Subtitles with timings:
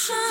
[0.00, 0.29] Shine.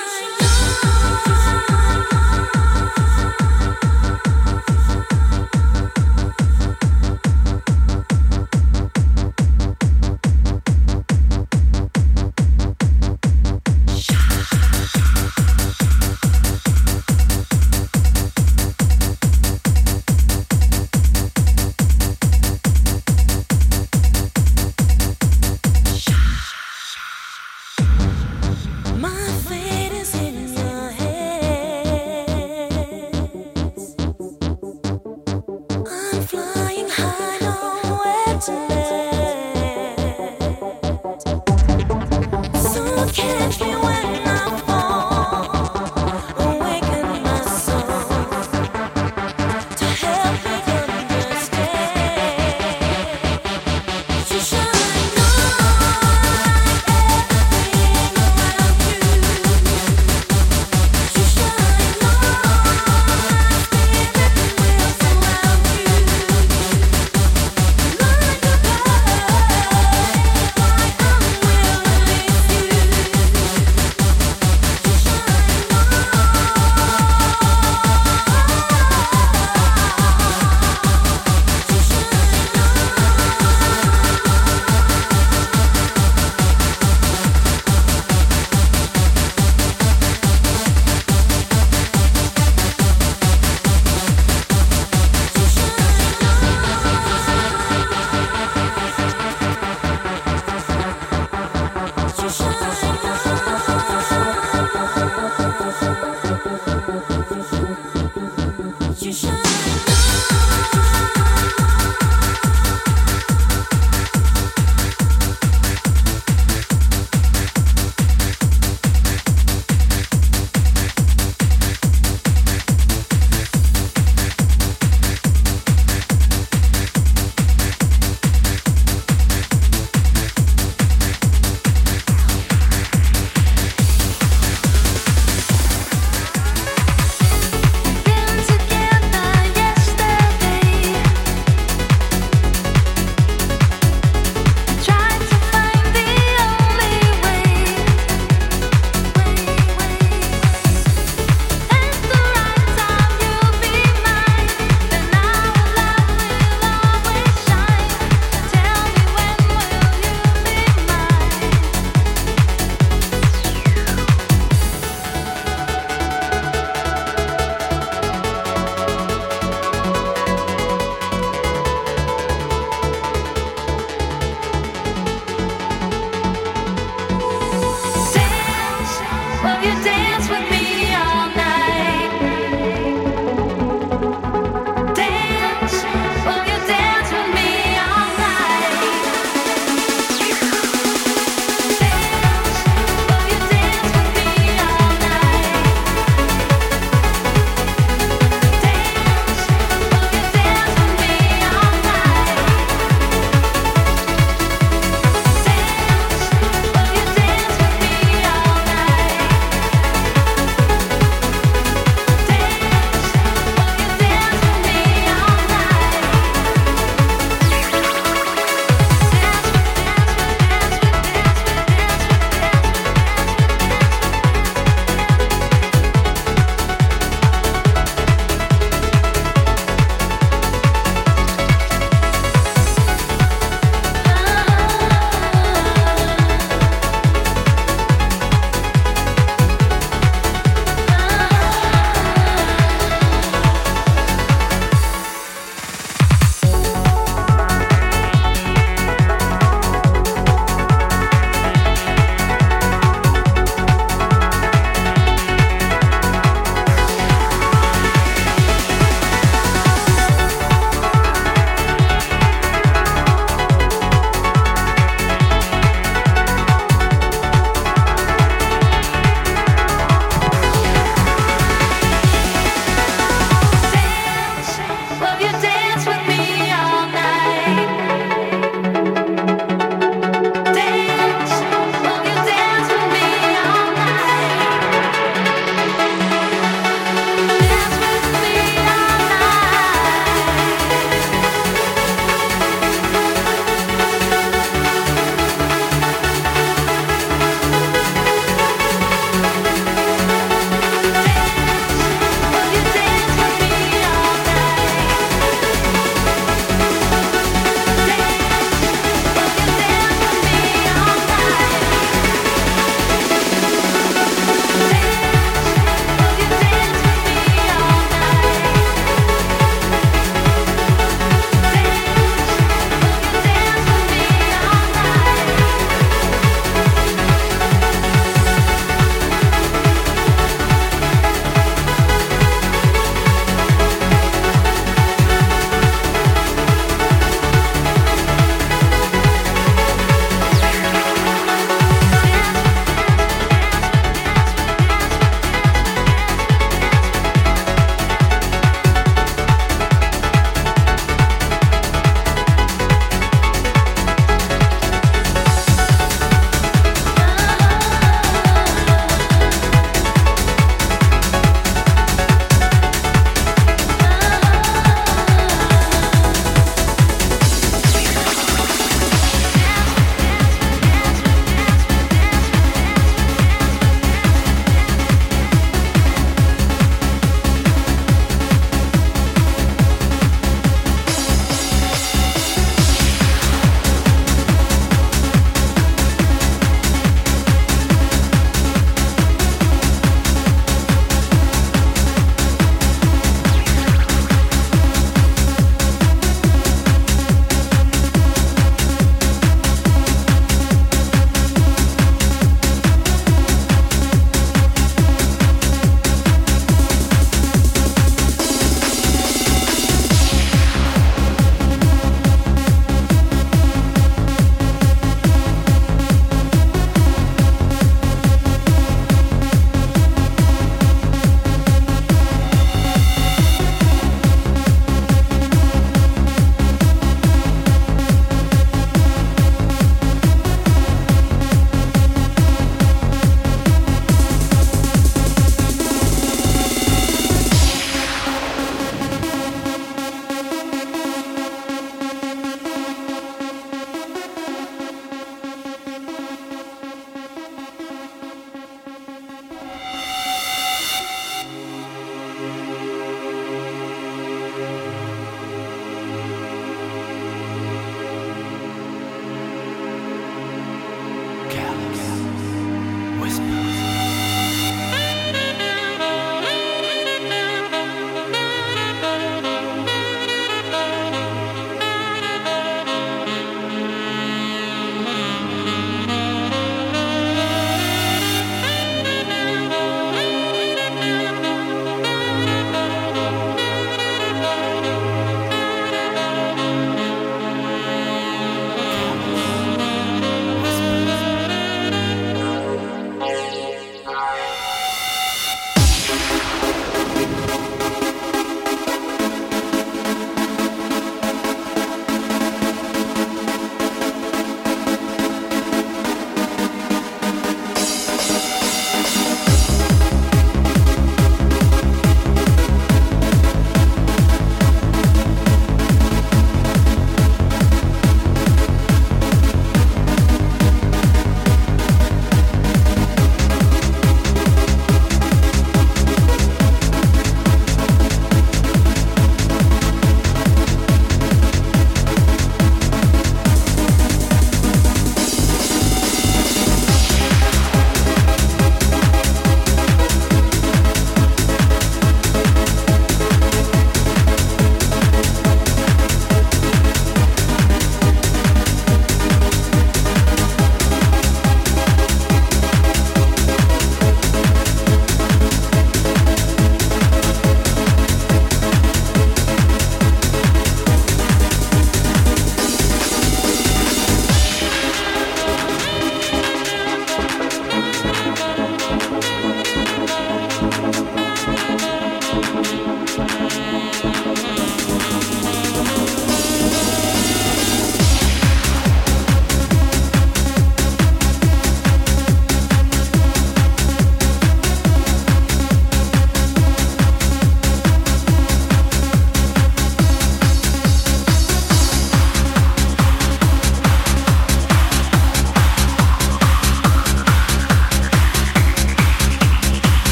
[573.81, 574.28] Bye.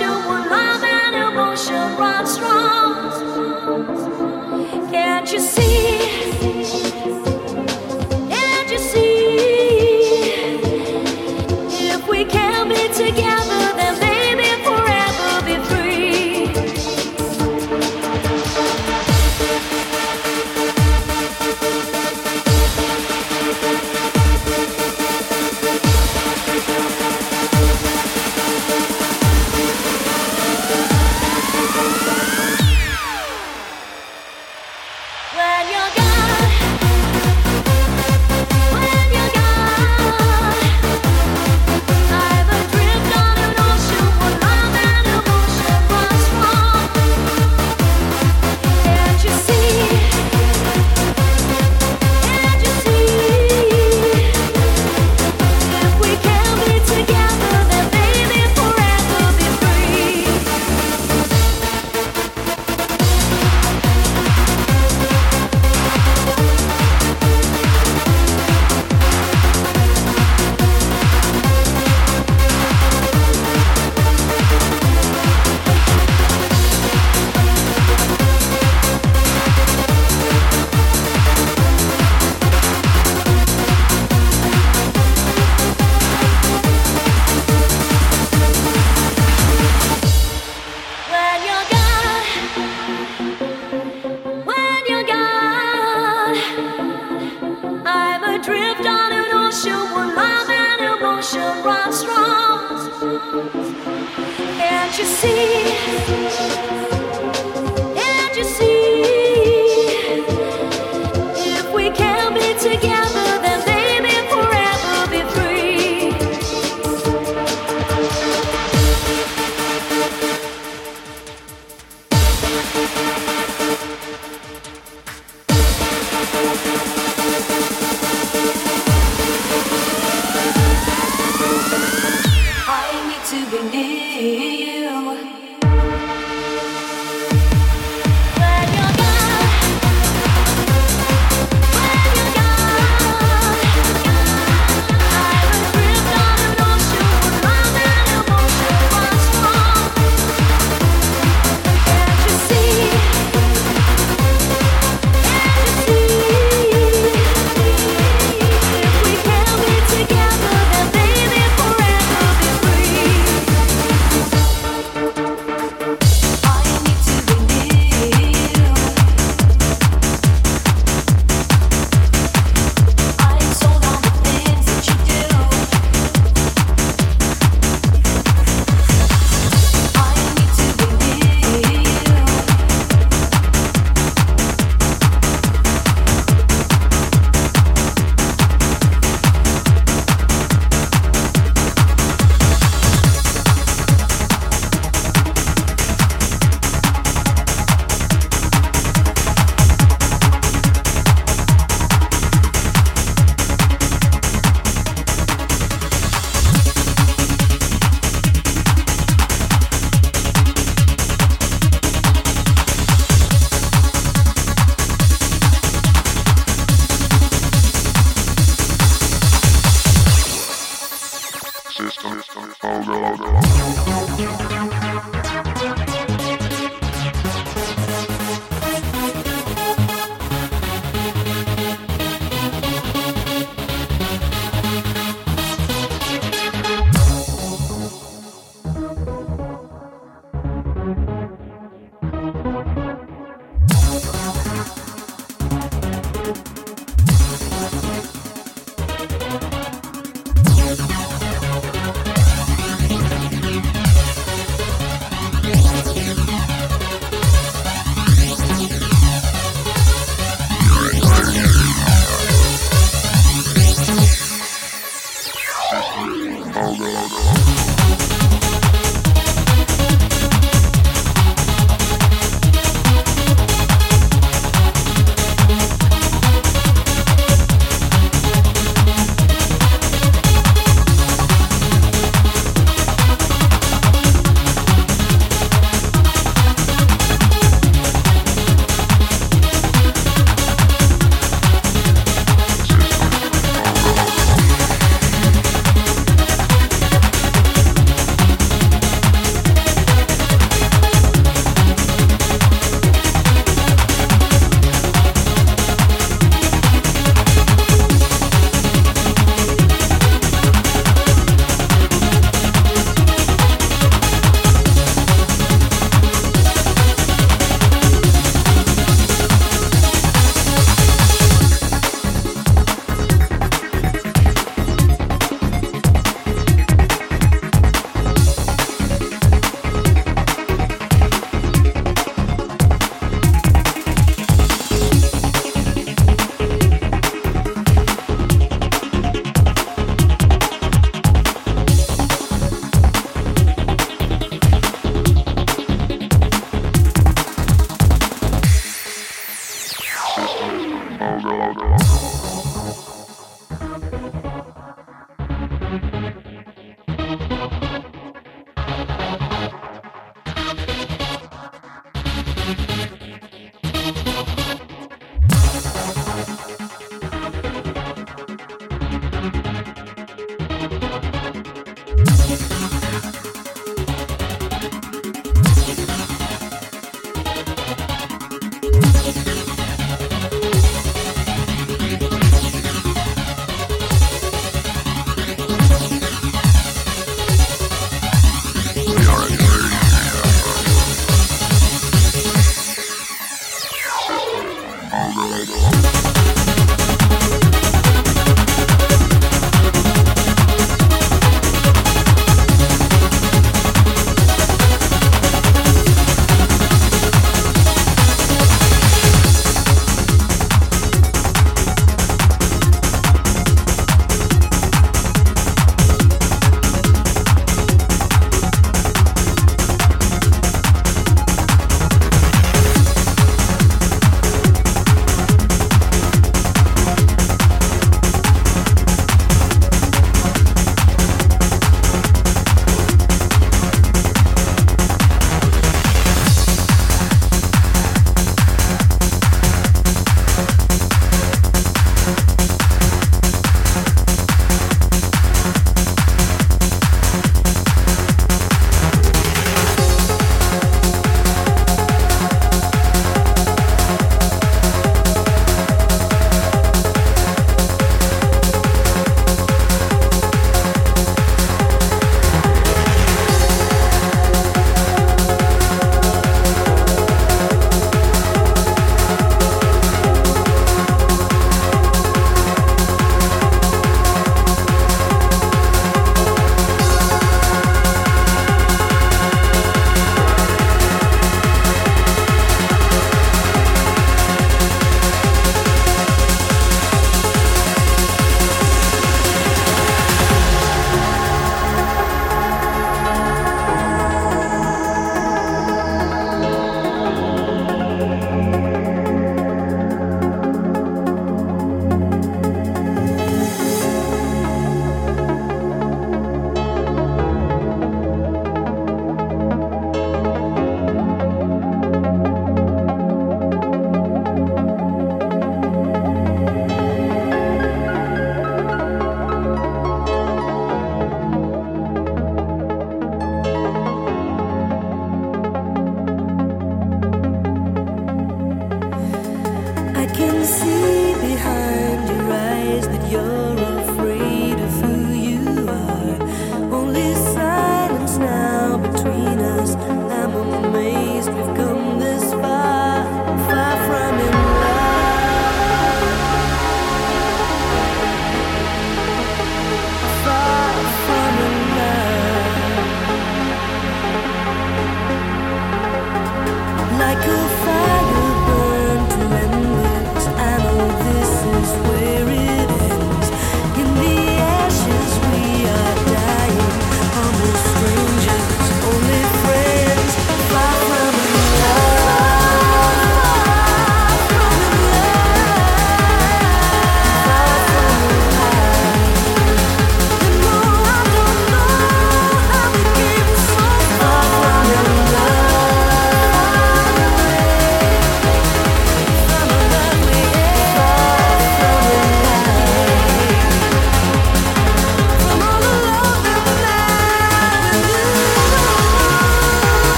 [0.00, 0.39] You see?